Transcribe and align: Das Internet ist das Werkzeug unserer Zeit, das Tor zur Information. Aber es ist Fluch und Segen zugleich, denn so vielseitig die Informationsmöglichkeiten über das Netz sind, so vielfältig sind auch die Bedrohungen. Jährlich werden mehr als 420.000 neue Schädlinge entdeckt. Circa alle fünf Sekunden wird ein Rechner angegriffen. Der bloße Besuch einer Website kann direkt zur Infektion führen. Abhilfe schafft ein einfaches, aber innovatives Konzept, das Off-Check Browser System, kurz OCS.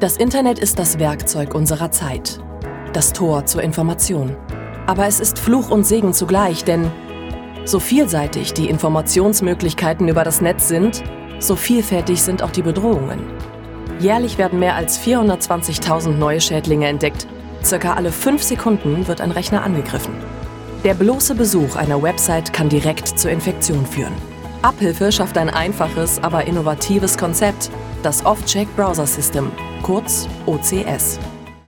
Das 0.00 0.16
Internet 0.16 0.58
ist 0.58 0.78
das 0.78 0.98
Werkzeug 0.98 1.54
unserer 1.54 1.90
Zeit, 1.90 2.40
das 2.94 3.12
Tor 3.12 3.44
zur 3.44 3.62
Information. 3.62 4.34
Aber 4.86 5.06
es 5.06 5.20
ist 5.20 5.38
Fluch 5.38 5.70
und 5.70 5.84
Segen 5.84 6.14
zugleich, 6.14 6.64
denn 6.64 6.90
so 7.66 7.78
vielseitig 7.80 8.54
die 8.54 8.70
Informationsmöglichkeiten 8.70 10.08
über 10.08 10.24
das 10.24 10.40
Netz 10.40 10.68
sind, 10.68 11.02
so 11.38 11.54
vielfältig 11.54 12.22
sind 12.22 12.42
auch 12.42 12.50
die 12.50 12.62
Bedrohungen. 12.62 13.20
Jährlich 13.98 14.38
werden 14.38 14.58
mehr 14.58 14.74
als 14.74 14.98
420.000 14.98 16.12
neue 16.12 16.40
Schädlinge 16.40 16.86
entdeckt. 16.86 17.26
Circa 17.62 17.92
alle 17.92 18.10
fünf 18.10 18.42
Sekunden 18.42 19.06
wird 19.06 19.20
ein 19.20 19.32
Rechner 19.32 19.62
angegriffen. 19.64 20.14
Der 20.82 20.94
bloße 20.94 21.34
Besuch 21.34 21.76
einer 21.76 22.02
Website 22.02 22.54
kann 22.54 22.70
direkt 22.70 23.06
zur 23.06 23.30
Infektion 23.30 23.84
führen. 23.84 24.14
Abhilfe 24.62 25.10
schafft 25.10 25.38
ein 25.38 25.48
einfaches, 25.48 26.22
aber 26.22 26.46
innovatives 26.46 27.16
Konzept, 27.16 27.70
das 28.02 28.24
Off-Check 28.26 28.68
Browser 28.76 29.06
System, 29.06 29.50
kurz 29.82 30.28
OCS. 30.46 31.18